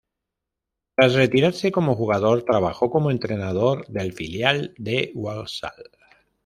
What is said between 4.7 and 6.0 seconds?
del Walsall.